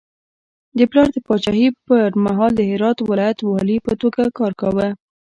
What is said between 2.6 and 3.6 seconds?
هرات ولایت